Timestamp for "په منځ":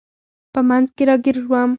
0.53-0.87